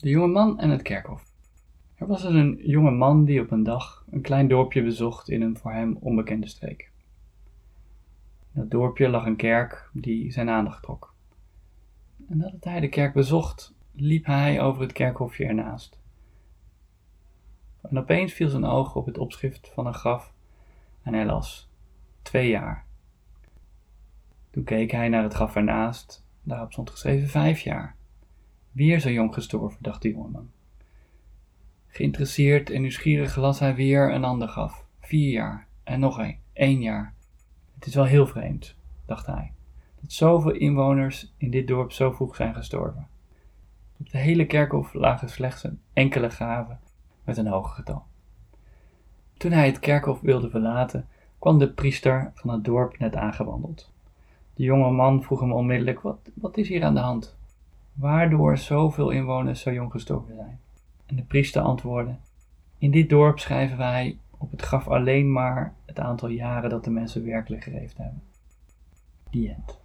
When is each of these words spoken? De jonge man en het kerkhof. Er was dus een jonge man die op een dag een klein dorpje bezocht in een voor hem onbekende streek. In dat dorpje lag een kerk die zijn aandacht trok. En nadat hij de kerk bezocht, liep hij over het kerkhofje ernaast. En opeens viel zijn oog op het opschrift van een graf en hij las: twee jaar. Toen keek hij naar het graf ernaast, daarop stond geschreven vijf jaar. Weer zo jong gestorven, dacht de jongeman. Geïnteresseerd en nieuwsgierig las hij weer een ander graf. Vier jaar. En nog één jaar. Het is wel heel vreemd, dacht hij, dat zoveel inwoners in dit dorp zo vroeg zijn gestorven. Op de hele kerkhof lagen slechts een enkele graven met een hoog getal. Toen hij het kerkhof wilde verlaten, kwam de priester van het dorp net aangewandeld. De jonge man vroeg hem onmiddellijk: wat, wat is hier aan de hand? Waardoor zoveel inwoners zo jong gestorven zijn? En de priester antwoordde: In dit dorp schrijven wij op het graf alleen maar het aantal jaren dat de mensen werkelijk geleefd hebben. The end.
De 0.00 0.08
jonge 0.08 0.26
man 0.26 0.58
en 0.58 0.70
het 0.70 0.82
kerkhof. 0.82 1.24
Er 1.94 2.06
was 2.06 2.22
dus 2.22 2.34
een 2.34 2.60
jonge 2.62 2.90
man 2.90 3.24
die 3.24 3.40
op 3.40 3.50
een 3.50 3.62
dag 3.62 4.04
een 4.10 4.20
klein 4.20 4.48
dorpje 4.48 4.82
bezocht 4.82 5.28
in 5.28 5.42
een 5.42 5.56
voor 5.56 5.72
hem 5.72 5.96
onbekende 6.00 6.46
streek. 6.46 6.90
In 8.52 8.60
dat 8.60 8.70
dorpje 8.70 9.08
lag 9.08 9.26
een 9.26 9.36
kerk 9.36 9.90
die 9.92 10.32
zijn 10.32 10.48
aandacht 10.48 10.82
trok. 10.82 11.14
En 12.28 12.36
nadat 12.36 12.64
hij 12.64 12.80
de 12.80 12.88
kerk 12.88 13.12
bezocht, 13.12 13.74
liep 13.92 14.26
hij 14.26 14.60
over 14.60 14.82
het 14.82 14.92
kerkhofje 14.92 15.46
ernaast. 15.46 15.98
En 17.82 17.98
opeens 17.98 18.32
viel 18.32 18.48
zijn 18.48 18.64
oog 18.64 18.94
op 18.96 19.06
het 19.06 19.18
opschrift 19.18 19.70
van 19.74 19.86
een 19.86 19.94
graf 19.94 20.32
en 21.02 21.14
hij 21.14 21.24
las: 21.24 21.70
twee 22.22 22.48
jaar. 22.48 22.84
Toen 24.50 24.64
keek 24.64 24.90
hij 24.90 25.08
naar 25.08 25.22
het 25.22 25.34
graf 25.34 25.56
ernaast, 25.56 26.24
daarop 26.42 26.72
stond 26.72 26.90
geschreven 26.90 27.28
vijf 27.28 27.60
jaar. 27.60 27.98
Weer 28.72 29.00
zo 29.00 29.10
jong 29.10 29.34
gestorven, 29.34 29.78
dacht 29.82 30.02
de 30.02 30.10
jongeman. 30.10 30.50
Geïnteresseerd 31.86 32.70
en 32.70 32.80
nieuwsgierig 32.80 33.36
las 33.36 33.58
hij 33.58 33.74
weer 33.74 34.12
een 34.12 34.24
ander 34.24 34.48
graf. 34.48 34.84
Vier 35.00 35.30
jaar. 35.30 35.66
En 35.82 36.00
nog 36.00 36.20
één 36.52 36.80
jaar. 36.80 37.14
Het 37.74 37.86
is 37.86 37.94
wel 37.94 38.04
heel 38.04 38.26
vreemd, 38.26 38.74
dacht 39.06 39.26
hij, 39.26 39.52
dat 40.00 40.12
zoveel 40.12 40.50
inwoners 40.50 41.32
in 41.36 41.50
dit 41.50 41.66
dorp 41.68 41.92
zo 41.92 42.10
vroeg 42.10 42.36
zijn 42.36 42.54
gestorven. 42.54 43.08
Op 43.98 44.10
de 44.10 44.18
hele 44.18 44.46
kerkhof 44.46 44.92
lagen 44.92 45.28
slechts 45.28 45.64
een 45.64 45.80
enkele 45.92 46.28
graven 46.28 46.80
met 47.24 47.36
een 47.36 47.46
hoog 47.46 47.74
getal. 47.74 48.04
Toen 49.36 49.52
hij 49.52 49.66
het 49.66 49.78
kerkhof 49.78 50.20
wilde 50.20 50.50
verlaten, 50.50 51.08
kwam 51.38 51.58
de 51.58 51.72
priester 51.72 52.30
van 52.34 52.50
het 52.50 52.64
dorp 52.64 52.98
net 52.98 53.16
aangewandeld. 53.16 53.92
De 54.54 54.62
jonge 54.62 54.90
man 54.90 55.22
vroeg 55.22 55.40
hem 55.40 55.52
onmiddellijk: 55.52 56.00
wat, 56.00 56.30
wat 56.34 56.56
is 56.56 56.68
hier 56.68 56.84
aan 56.84 56.94
de 56.94 57.00
hand? 57.00 57.38
Waardoor 58.00 58.58
zoveel 58.58 59.10
inwoners 59.10 59.60
zo 59.60 59.72
jong 59.72 59.90
gestorven 59.90 60.34
zijn? 60.34 60.60
En 61.06 61.16
de 61.16 61.22
priester 61.22 61.62
antwoordde: 61.62 62.14
In 62.78 62.90
dit 62.90 63.08
dorp 63.08 63.38
schrijven 63.38 63.76
wij 63.76 64.18
op 64.38 64.50
het 64.50 64.62
graf 64.62 64.88
alleen 64.88 65.32
maar 65.32 65.74
het 65.86 65.98
aantal 65.98 66.28
jaren 66.28 66.70
dat 66.70 66.84
de 66.84 66.90
mensen 66.90 67.24
werkelijk 67.24 67.62
geleefd 67.62 67.96
hebben. 67.96 68.22
The 69.30 69.54
end. 69.56 69.80